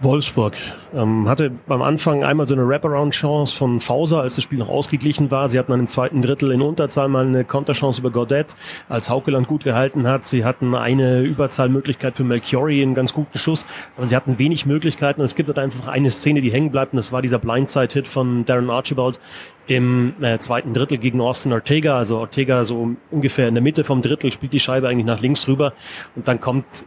Wolfsburg 0.00 0.54
ähm, 0.94 1.28
hatte 1.28 1.50
beim 1.66 1.82
Anfang 1.82 2.22
einmal 2.22 2.46
so 2.46 2.54
eine 2.54 2.68
Wraparound-Chance 2.68 3.56
von 3.56 3.80
Fauser, 3.80 4.20
als 4.20 4.36
das 4.36 4.44
Spiel 4.44 4.58
noch 4.58 4.68
ausgeglichen 4.68 5.32
war. 5.32 5.48
Sie 5.48 5.58
hatten 5.58 5.72
dann 5.72 5.80
im 5.80 5.88
zweiten 5.88 6.22
Drittel 6.22 6.52
in 6.52 6.62
Unterzahl 6.62 7.08
mal 7.08 7.26
eine 7.26 7.44
Konterchance 7.44 8.00
über 8.00 8.12
Godet, 8.12 8.54
als 8.88 9.10
Haukeland 9.10 9.48
gut 9.48 9.64
gehalten 9.64 10.06
hat. 10.06 10.24
Sie 10.24 10.44
hatten 10.44 10.76
eine 10.76 11.22
Überzahlmöglichkeit 11.22 12.16
für 12.16 12.22
Melchiori, 12.22 12.80
einen 12.80 12.94
ganz 12.94 13.12
guten 13.12 13.38
Schuss, 13.38 13.66
aber 13.96 14.06
sie 14.06 14.14
hatten 14.14 14.38
wenig 14.38 14.66
Möglichkeiten. 14.66 15.20
Es 15.20 15.34
gibt 15.34 15.48
dort 15.48 15.58
einfach 15.58 15.88
eine 15.88 16.10
Szene, 16.10 16.42
die 16.42 16.52
hängen 16.52 16.70
bleibt, 16.70 16.92
und 16.92 16.98
das 16.98 17.10
war 17.10 17.20
dieser 17.20 17.40
Blindside-Hit 17.40 18.06
von 18.06 18.44
Darren 18.44 18.70
Archibald 18.70 19.18
im 19.66 20.14
äh, 20.20 20.38
zweiten 20.38 20.74
Drittel 20.74 20.98
gegen 20.98 21.20
Austin 21.20 21.52
Ortega. 21.52 21.98
Also 21.98 22.18
Ortega 22.18 22.62
so 22.62 22.90
ungefähr 23.10 23.48
in 23.48 23.54
der 23.54 23.62
Mitte 23.64 23.82
vom 23.82 24.00
Drittel 24.00 24.30
spielt 24.30 24.52
die 24.52 24.60
Scheibe 24.60 24.88
eigentlich 24.88 25.06
nach 25.06 25.20
links 25.20 25.48
rüber 25.48 25.72
und 26.14 26.28
dann 26.28 26.40
kommt 26.40 26.84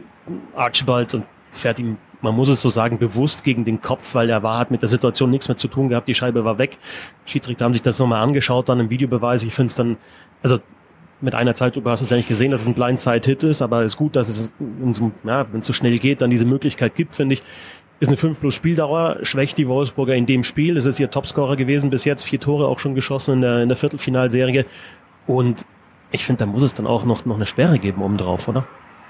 Archibald 0.54 1.14
und 1.14 1.24
fährt 1.52 1.78
ihm 1.78 1.96
man 2.22 2.34
muss 2.34 2.48
es 2.48 2.60
so 2.60 2.68
sagen, 2.68 2.98
bewusst 2.98 3.44
gegen 3.44 3.64
den 3.64 3.80
Kopf, 3.80 4.14
weil 4.14 4.30
er 4.30 4.42
war, 4.42 4.58
hat 4.58 4.70
mit 4.70 4.80
der 4.80 4.88
Situation 4.88 5.30
nichts 5.30 5.48
mehr 5.48 5.56
zu 5.56 5.68
tun 5.68 5.88
gehabt, 5.88 6.08
die 6.08 6.14
Scheibe 6.14 6.44
war 6.44 6.56
weg. 6.58 6.78
Schiedsrichter 7.24 7.64
haben 7.64 7.72
sich 7.72 7.82
das 7.82 7.98
nochmal 7.98 8.22
angeschaut, 8.22 8.68
dann 8.68 8.80
im 8.80 8.90
Videobeweis. 8.90 9.42
Ich 9.42 9.52
finde 9.52 9.66
es 9.66 9.74
dann, 9.74 9.96
also 10.42 10.60
mit 11.20 11.34
einer 11.34 11.54
Zeitlupe 11.54 11.90
hast 11.90 12.00
du 12.00 12.04
es 12.04 12.10
ja 12.10 12.16
nicht 12.16 12.28
gesehen, 12.28 12.50
dass 12.50 12.62
es 12.62 12.66
ein 12.66 12.74
Blindside-Hit 12.74 13.42
ist, 13.42 13.60
aber 13.60 13.82
es 13.82 13.92
ist 13.92 13.96
gut, 13.96 14.16
dass 14.16 14.28
es, 14.28 14.52
ja, 15.24 15.46
wenn 15.52 15.60
es 15.60 15.66
so 15.66 15.72
schnell 15.72 15.98
geht, 15.98 16.22
dann 16.22 16.30
diese 16.30 16.44
Möglichkeit 16.44 16.94
gibt, 16.94 17.14
finde 17.14 17.34
ich. 17.34 17.42
Ist 18.00 18.08
eine 18.08 18.16
5 18.16 18.40
plus 18.40 18.54
Spieldauer, 18.54 19.18
schwächt 19.22 19.58
die 19.58 19.68
Wolfsburger 19.68 20.16
in 20.16 20.26
dem 20.26 20.42
Spiel. 20.42 20.76
Es 20.76 20.86
ist 20.86 20.98
ihr 20.98 21.08
Topscorer 21.08 21.54
gewesen 21.54 21.90
bis 21.90 22.04
jetzt, 22.04 22.24
vier 22.24 22.40
Tore 22.40 22.66
auch 22.66 22.80
schon 22.80 22.96
geschossen 22.96 23.34
in 23.34 23.40
der, 23.42 23.62
in 23.62 23.68
der 23.68 23.76
Viertelfinalserie. 23.76 24.64
Und 25.28 25.64
ich 26.10 26.24
finde, 26.24 26.40
da 26.40 26.46
muss 26.46 26.64
es 26.64 26.74
dann 26.74 26.88
auch 26.88 27.04
noch, 27.04 27.24
noch 27.24 27.36
eine 27.36 27.46
Sperre 27.46 27.78
geben 27.78 28.02
oben 28.02 28.16
drauf, 28.16 28.48
oder? 28.48 28.66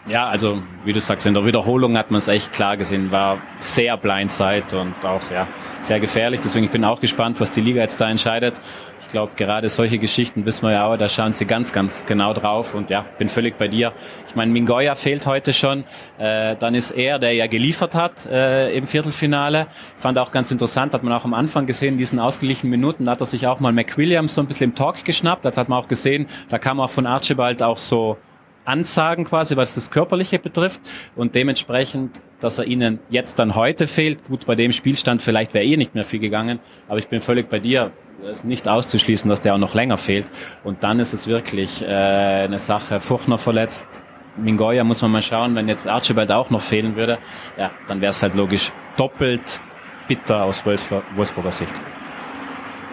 Ja, 0.09 0.27
also 0.27 0.61
wie 0.85 0.93
du 0.93 1.01
sagst, 1.01 1.27
in 1.27 1.35
der 1.35 1.47
Wiederholung 1.47 1.97
hat 1.97 2.11
man 2.11 2.19
es 2.19 2.27
echt 2.27 2.53
klar 2.53 2.77
gesehen, 2.77 3.13
war 3.13 3.41
sehr 3.61 3.97
Blindside 3.97 4.65
und 4.73 4.95
auch 5.05 5.31
ja 5.31 5.47
sehr 5.81 6.01
gefährlich. 6.01 6.41
Deswegen 6.41 6.65
ich 6.65 6.73
bin 6.73 6.85
auch 6.85 7.01
gespannt, 7.01 7.39
was 7.39 7.53
die 7.53 7.61
Liga 7.61 7.83
jetzt 7.83 8.01
da 8.01 8.11
entscheidet. 8.11 8.61
Ich 9.03 9.09
glaube, 9.09 9.33
gerade 9.37 9.69
solche 9.69 9.99
Geschichten 9.99 10.45
wissen 10.45 10.63
wir 10.67 10.73
ja 10.73 10.87
auch, 10.87 10.97
da 10.97 11.09
schauen 11.09 11.31
sie 11.31 11.45
ganz, 11.45 11.73
ganz 11.73 12.05
genau 12.05 12.33
drauf 12.33 12.75
und 12.75 12.91
ja, 12.91 13.05
bin 13.19 13.29
völlig 13.29 13.57
bei 13.59 13.69
dir. 13.69 13.93
Ich 14.27 14.35
meine, 14.35 14.51
Mingoya 14.51 14.97
fehlt 14.97 15.25
heute 15.27 15.53
schon. 15.53 15.85
Äh, 16.19 16.57
dann 16.57 16.75
ist 16.75 16.91
er, 16.91 17.21
der 17.21 17.35
ja 17.35 17.47
geliefert 17.47 17.95
hat 17.95 18.27
äh, 18.27 18.75
im 18.75 18.89
Viertelfinale. 18.89 19.69
Fand 19.99 20.19
auch 20.19 20.33
ganz 20.33 20.51
interessant, 20.51 20.95
hat 20.95 21.05
man 21.05 21.13
auch 21.13 21.25
am 21.25 21.35
Anfang 21.35 21.67
gesehen, 21.67 21.97
diesen 21.97 22.19
ausgeglichenen 22.19 22.71
Minuten, 22.73 23.09
hat 23.09 23.21
er 23.21 23.27
sich 23.27 23.47
auch 23.47 23.61
mal 23.61 23.73
McWilliams 23.73 24.35
so 24.35 24.41
ein 24.41 24.49
bisschen 24.49 24.71
im 24.71 24.75
Talk 24.75 25.05
geschnappt. 25.05 25.45
Das 25.45 25.57
hat 25.57 25.69
man 25.69 25.79
auch 25.79 25.89
gesehen, 25.89 26.27
da 26.49 26.59
kam 26.59 26.81
auch 26.81 26.91
von 26.91 27.07
Archibald 27.07 27.63
auch 27.63 27.79
so 27.79 28.17
Ansagen 28.65 29.25
quasi, 29.25 29.57
was 29.57 29.75
das 29.75 29.91
Körperliche 29.91 30.39
betrifft 30.39 30.81
und 31.17 31.35
dementsprechend, 31.35 32.23
dass 32.41 32.59
er 32.59 32.67
ihnen 32.67 32.99
jetzt 33.11 33.39
dann 33.39 33.55
heute 33.55 33.87
fehlt. 33.87 34.25
Gut, 34.25 34.47
bei 34.47 34.55
dem 34.55 34.73
Spielstand 34.73 35.23
vielleicht 35.23 35.55
wäre 35.55 35.65
eh 35.65 35.77
nicht 35.77 35.95
mehr 35.95 36.05
viel 36.05 36.21
gegangen, 36.21 36.61
aber 36.89 36.99
ich 36.99 37.09
bin 37.09 37.21
völlig 37.21 37.49
bei 37.49 37.59
dir. 37.59 37.93
ist 38.31 38.45
nicht 38.45 38.69
auszuschließen, 38.69 39.29
dass 39.29 39.41
der 39.41 39.55
auch 39.55 39.59
noch 39.59 39.75
länger 39.75 39.99
fehlt. 39.99 40.27
Und 40.65 40.85
dann 40.85 41.01
ist 41.01 41.13
es 41.13 41.27
wirklich 41.27 41.83
äh, 41.83 41.87
eine 41.87 42.59
Sache. 42.59 43.01
Fuchner 43.01 43.39
verletzt, 43.39 44.05
Mingoya 44.37 44.85
muss 44.85 45.03
man 45.03 45.11
mal 45.11 45.23
schauen, 45.23 45.55
wenn 45.55 45.69
jetzt 45.69 45.87
Archibald 45.87 46.33
auch 46.33 46.51
noch 46.51 46.61
fehlen 46.61 46.97
würde, 46.97 47.19
ja, 47.59 47.71
dann 47.87 48.01
wäre 48.01 48.11
es 48.11 48.23
halt 48.23 48.35
logisch 48.35 48.73
doppelt 48.97 49.61
bitter 50.09 50.45
aus 50.45 50.65
Wolfsburger 50.65 51.53
Sicht. 51.53 51.75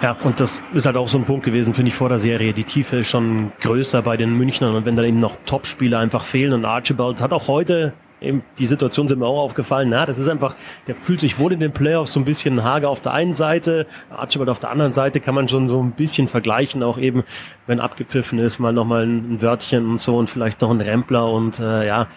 Ja, 0.01 0.15
und 0.23 0.39
das 0.39 0.61
ist 0.73 0.85
halt 0.85 0.95
auch 0.95 1.09
so 1.09 1.17
ein 1.17 1.25
Punkt 1.25 1.43
gewesen, 1.43 1.73
finde 1.73 1.89
ich, 1.89 1.95
vor 1.95 2.07
der 2.07 2.19
Serie. 2.19 2.53
Die 2.53 2.63
Tiefe 2.63 2.97
ist 2.97 3.09
schon 3.09 3.51
größer 3.59 4.01
bei 4.01 4.15
den 4.15 4.37
Münchnern 4.37 4.73
und 4.75 4.85
wenn 4.85 4.95
dann 4.95 5.03
eben 5.03 5.19
noch 5.19 5.35
Top-Spieler 5.45 5.99
einfach 5.99 6.23
fehlen 6.23 6.53
und 6.53 6.63
Archibald 6.63 7.21
hat 7.21 7.33
auch 7.33 7.49
heute 7.49 7.91
eben 8.21 8.43
die 8.57 8.65
Situation 8.65 9.07
sind 9.07 9.19
mir 9.19 9.27
auch 9.27 9.39
aufgefallen. 9.39 9.89
Na, 9.89 10.05
das 10.05 10.17
ist 10.17 10.27
einfach, 10.27 10.55
der 10.87 10.95
fühlt 10.95 11.19
sich 11.19 11.39
wohl 11.39 11.53
in 11.53 11.59
den 11.59 11.71
Playoffs 11.71 12.13
so 12.13 12.19
ein 12.19 12.25
bisschen 12.25 12.63
Hager 12.63 12.89
auf 12.89 13.01
der 13.01 13.13
einen 13.13 13.33
Seite, 13.33 13.87
Archibald 14.09 14.49
auf 14.49 14.59
der 14.59 14.71
anderen 14.71 14.93
Seite 14.93 15.19
kann 15.19 15.35
man 15.35 15.47
schon 15.47 15.69
so 15.69 15.81
ein 15.81 15.91
bisschen 15.91 16.27
vergleichen, 16.27 16.83
auch 16.83 16.97
eben, 16.97 17.23
wenn 17.67 17.79
abgepfiffen 17.79 18.39
ist, 18.39 18.59
mal 18.59 18.73
nochmal 18.73 19.05
ein 19.05 19.41
Wörtchen 19.41 19.89
und 19.89 19.99
so 19.99 20.17
und 20.17 20.29
vielleicht 20.29 20.61
noch 20.61 20.69
ein 20.71 20.81
Rempler 20.81 21.31
und 21.31 21.59
äh, 21.59 21.87
ja, 21.87 22.07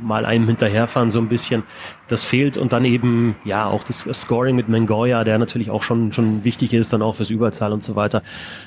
mal 0.00 0.24
einem 0.26 0.46
hinterherfahren 0.46 1.10
so 1.10 1.20
ein 1.20 1.28
bisschen. 1.28 1.62
Das 2.08 2.24
fehlt 2.24 2.58
und 2.58 2.72
dann 2.72 2.84
eben, 2.84 3.36
ja, 3.44 3.66
auch 3.66 3.84
das 3.84 4.06
Scoring 4.12 4.56
mit 4.56 4.68
Mengoya, 4.68 5.24
der 5.24 5.38
natürlich 5.38 5.70
auch 5.70 5.82
schon, 5.82 6.12
schon 6.12 6.44
wichtig 6.44 6.74
ist, 6.74 6.92
dann 6.92 7.02
auch 7.02 7.14
fürs 7.14 7.30
Überzahl 7.30 7.72
und 7.72 7.82
so 7.82 7.96
weiter. 7.96 8.22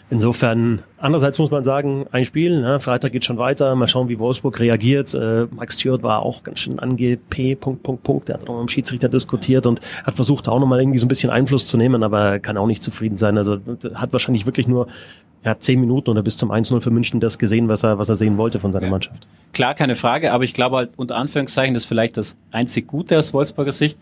Insofern, 0.10 0.82
andererseits 1.06 1.38
muss 1.38 1.52
man 1.52 1.64
sagen, 1.64 2.08
ein 2.12 2.24
Spiel, 2.24 2.60
ne, 2.60 2.80
Freitag 2.80 3.12
geht 3.12 3.24
schon 3.24 3.38
weiter, 3.38 3.76
mal 3.76 3.88
schauen, 3.88 4.10
wie 4.10 4.18
Wolfsburg 4.18 4.60
reagiert. 4.60 5.14
Äh, 5.14 5.46
Mike 5.58 5.72
Stewart 5.72 6.02
war 6.02 6.24
auch 6.24 6.44
ganz 6.44 6.60
schön 6.60 6.80
ange 6.80 7.18
P. 7.30 7.56
Punkt, 7.56 7.84
Punkt, 7.84 8.04
Punkt. 8.04 8.28
Der 8.28 8.36
hat 8.36 8.50
auch 8.50 8.60
mit 8.60 8.68
dem 8.68 8.70
Schiedsrichter 8.70 9.08
diskutiert 9.08 9.68
und 9.68 9.82
hat 10.04 10.16
versucht, 10.16 10.50
auch 10.50 10.60
nochmal 10.60 10.82
irgendwie 10.82 10.98
so 10.98 11.06
ein 11.06 11.10
bisschen 11.10 11.30
Einfluss 11.30 11.68
zu 11.68 11.78
nehmen, 11.78 12.04
aber 12.04 12.40
kann 12.40 12.58
auch 12.58 12.68
nicht 12.68 12.82
zufrieden 12.82 13.18
sein. 13.18 13.38
Also 13.38 13.60
hat 13.94 14.12
wahrscheinlich 14.12 14.46
wirklich 14.48 14.68
nur 14.68 14.88
ja, 15.46 15.58
zehn 15.60 15.80
Minuten 15.80 16.10
oder 16.10 16.24
bis 16.24 16.38
zum 16.38 16.52
1-0 16.52 16.82
für 16.82 16.90
München 16.90 17.20
das 17.20 17.38
gesehen, 17.38 17.70
was 17.70 17.84
er, 17.84 18.00
was 18.00 18.10
er 18.10 18.16
sehen 18.16 18.38
wollte 18.38 18.60
von 18.60 18.74
seiner 18.74 18.88
ja. 18.88 18.92
Mannschaft. 18.92 19.28
Klar, 19.54 19.76
keine 19.76 19.96
Frage, 19.96 20.34
aber 20.34 20.44
ich 20.44 20.54
glaube 20.54 20.78
halt 20.78 20.90
unter 20.98 21.16
Anführungszeichen, 21.16 21.76
das 21.76 21.84
ist 21.84 21.88
vielleicht 21.88 22.18
das 22.18 22.36
einzig 22.52 22.88
Gute 22.88 23.18
aus 23.18 23.32
Wolfsburger 23.32 23.72
Sicht 23.72 24.00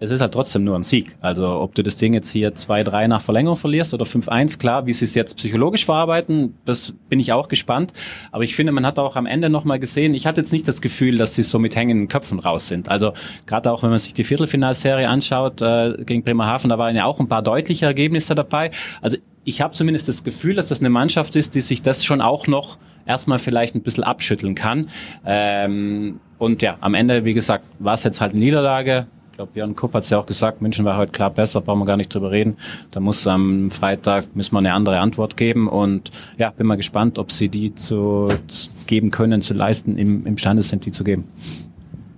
es 0.00 0.10
ist 0.10 0.20
halt 0.20 0.32
trotzdem 0.32 0.64
nur 0.64 0.76
ein 0.76 0.82
Sieg. 0.82 1.16
Also 1.20 1.48
ob 1.48 1.74
du 1.74 1.82
das 1.82 1.96
Ding 1.96 2.14
jetzt 2.14 2.30
hier 2.30 2.54
2-3 2.54 3.08
nach 3.08 3.20
Verlängerung 3.20 3.56
verlierst 3.56 3.94
oder 3.94 4.04
5-1, 4.04 4.58
klar, 4.58 4.86
wie 4.86 4.92
sie 4.92 5.04
es 5.04 5.14
jetzt 5.14 5.36
psychologisch 5.36 5.84
verarbeiten, 5.84 6.54
das 6.64 6.94
bin 7.08 7.18
ich 7.18 7.32
auch 7.32 7.48
gespannt. 7.48 7.92
Aber 8.30 8.44
ich 8.44 8.54
finde, 8.54 8.72
man 8.72 8.86
hat 8.86 8.98
auch 8.98 9.16
am 9.16 9.26
Ende 9.26 9.50
nochmal 9.50 9.78
gesehen, 9.78 10.14
ich 10.14 10.26
hatte 10.26 10.40
jetzt 10.40 10.52
nicht 10.52 10.68
das 10.68 10.80
Gefühl, 10.80 11.18
dass 11.18 11.34
sie 11.34 11.42
so 11.42 11.58
mit 11.58 11.74
hängenden 11.74 12.08
Köpfen 12.08 12.38
raus 12.38 12.68
sind. 12.68 12.88
Also 12.88 13.12
gerade 13.46 13.72
auch, 13.72 13.82
wenn 13.82 13.90
man 13.90 13.98
sich 13.98 14.14
die 14.14 14.24
Viertelfinalserie 14.24 15.08
anschaut 15.08 15.60
äh, 15.62 15.94
gegen 16.04 16.22
Bremerhaven, 16.22 16.70
da 16.70 16.78
waren 16.78 16.94
ja 16.94 17.04
auch 17.04 17.18
ein 17.18 17.28
paar 17.28 17.42
deutliche 17.42 17.86
Ergebnisse 17.86 18.34
dabei. 18.34 18.70
Also 19.00 19.16
ich 19.44 19.60
habe 19.60 19.72
zumindest 19.72 20.08
das 20.08 20.24
Gefühl, 20.24 20.54
dass 20.54 20.68
das 20.68 20.80
eine 20.80 20.90
Mannschaft 20.90 21.34
ist, 21.34 21.54
die 21.54 21.62
sich 21.62 21.82
das 21.82 22.04
schon 22.04 22.20
auch 22.20 22.46
noch 22.46 22.78
erstmal 23.06 23.38
vielleicht 23.38 23.74
ein 23.74 23.82
bisschen 23.82 24.04
abschütteln 24.04 24.54
kann. 24.54 24.88
Ähm, 25.24 26.20
und 26.36 26.62
ja, 26.62 26.76
am 26.80 26.94
Ende, 26.94 27.24
wie 27.24 27.34
gesagt, 27.34 27.64
war 27.78 27.94
es 27.94 28.04
jetzt 28.04 28.20
halt 28.20 28.32
eine 28.32 28.40
Niederlage 28.40 29.06
glaube, 29.38 29.52
Björn 29.52 29.76
Kupp 29.76 29.94
hat 29.94 30.02
es 30.02 30.10
ja 30.10 30.18
auch 30.18 30.26
gesagt, 30.26 30.60
München 30.62 30.84
war 30.84 30.96
heute 30.96 31.12
klar 31.12 31.30
besser, 31.30 31.60
brauchen 31.60 31.78
wir 31.78 31.86
gar 31.86 31.96
nicht 31.96 32.12
drüber 32.12 32.32
reden. 32.32 32.56
Da 32.90 32.98
muss 32.98 33.24
am 33.24 33.70
Freitag 33.70 34.34
müssen 34.34 34.52
wir 34.52 34.58
eine 34.58 34.72
andere 34.72 34.98
Antwort 34.98 35.36
geben 35.36 35.68
und 35.68 36.10
ja, 36.38 36.50
bin 36.50 36.66
mal 36.66 36.74
gespannt, 36.74 37.20
ob 37.20 37.30
sie 37.30 37.48
die 37.48 37.72
zu, 37.72 38.32
zu 38.48 38.70
geben 38.88 39.12
können, 39.12 39.40
zu 39.40 39.54
leisten, 39.54 39.96
im, 39.96 40.26
imstande 40.26 40.62
sind, 40.62 40.86
die 40.86 40.90
zu 40.90 41.04
geben. 41.04 41.28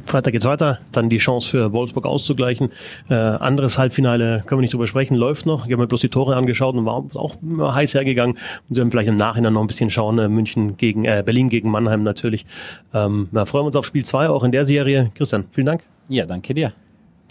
Freitag 0.07 0.33
geht's 0.33 0.47
weiter, 0.47 0.79
dann 0.93 1.11
die 1.11 1.19
Chance 1.19 1.51
für 1.51 1.75
Wolfsburg 1.75 2.07
auszugleichen. 2.07 2.71
Äh, 3.11 3.15
anderes 3.15 3.77
Halbfinale 3.77 4.43
können 4.47 4.61
wir 4.61 4.63
nicht 4.63 4.73
drüber 4.73 4.87
sprechen, 4.87 5.15
läuft 5.15 5.45
noch. 5.45 5.67
Ich 5.67 5.73
habe 5.73 5.83
mir 5.83 5.89
bloß 5.89 6.01
die 6.01 6.09
Tore 6.09 6.37
angeschaut 6.37 6.75
und 6.75 6.87
war 6.87 7.05
auch 7.17 7.37
heiß 7.43 7.93
hergegangen. 7.93 8.37
Und 8.37 8.75
sie 8.75 8.77
werden 8.77 8.91
vielleicht 8.91 9.11
im 9.11 9.17
Nachhinein 9.17 9.53
noch 9.53 9.61
ein 9.61 9.67
bisschen 9.67 9.91
schauen. 9.91 10.19
Äh, 10.19 10.31
München 10.31 10.79
gegen 10.79 11.05
äh, 11.05 11.23
Berlin 11.23 11.51
gegen 11.51 11.71
Mannheim 11.71 12.03
natürlich. 12.03 12.47
Ähm, 12.95 13.29
ja, 13.33 13.45
freuen 13.45 13.65
wir 13.65 13.67
uns 13.67 13.77
auf 13.77 13.85
Spiel 13.85 14.07
2 14.07 14.31
auch 14.31 14.43
in 14.43 14.53
der 14.53 14.65
Serie. 14.65 15.11
Christian, 15.15 15.45
vielen 15.53 15.67
Dank. 15.67 15.83
Ja, 16.09 16.25
danke 16.25 16.55
dir. 16.55 16.73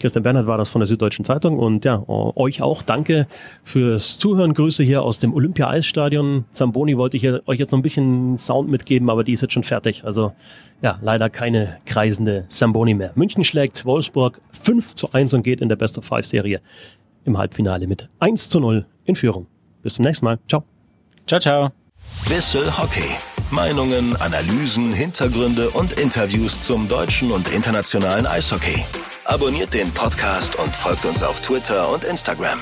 Christian 0.00 0.22
Bernhard 0.22 0.46
war 0.46 0.58
das 0.58 0.70
von 0.70 0.80
der 0.80 0.86
Süddeutschen 0.86 1.24
Zeitung 1.24 1.58
und 1.58 1.84
ja, 1.84 2.02
euch 2.08 2.62
auch 2.62 2.82
danke 2.82 3.26
fürs 3.62 4.18
Zuhören. 4.18 4.54
Grüße 4.54 4.82
hier 4.82 5.02
aus 5.02 5.18
dem 5.18 5.34
Olympia-Eisstadion. 5.34 6.46
Zamboni 6.50 6.96
wollte 6.96 7.16
ich 7.18 7.26
euch 7.46 7.58
jetzt 7.58 7.70
noch 7.72 7.78
ein 7.78 7.82
bisschen 7.82 8.38
Sound 8.38 8.70
mitgeben, 8.70 9.10
aber 9.10 9.24
die 9.24 9.32
ist 9.32 9.42
jetzt 9.42 9.52
schon 9.52 9.62
fertig. 9.62 10.04
Also 10.04 10.32
ja, 10.82 10.98
leider 11.02 11.28
keine 11.28 11.76
kreisende 11.84 12.46
Zamboni 12.48 12.94
mehr. 12.94 13.12
München 13.14 13.44
schlägt 13.44 13.84
Wolfsburg 13.84 14.40
5 14.62 14.94
zu 14.94 15.12
1 15.12 15.34
und 15.34 15.42
geht 15.42 15.60
in 15.60 15.68
der 15.68 15.76
Best 15.76 15.98
of 15.98 16.04
Five 16.04 16.26
Serie 16.26 16.60
im 17.24 17.36
Halbfinale 17.36 17.86
mit 17.86 18.08
1 18.18 18.48
zu 18.48 18.60
0 18.60 18.86
in 19.04 19.14
Führung. 19.14 19.46
Bis 19.82 19.94
zum 19.94 20.04
nächsten 20.04 20.24
Mal. 20.24 20.38
Ciao. 20.48 20.64
Ciao, 21.26 21.40
ciao. 21.40 21.70
Bissel 22.28 22.66
Hockey. 22.78 23.29
Meinungen, 23.52 24.16
Analysen, 24.20 24.92
Hintergründe 24.92 25.70
und 25.70 25.92
Interviews 25.94 26.60
zum 26.60 26.88
deutschen 26.88 27.30
und 27.32 27.52
internationalen 27.52 28.26
Eishockey. 28.26 28.84
Abonniert 29.24 29.74
den 29.74 29.90
Podcast 29.92 30.56
und 30.56 30.74
folgt 30.76 31.04
uns 31.04 31.22
auf 31.22 31.40
Twitter 31.40 31.90
und 31.92 32.04
Instagram. 32.04 32.60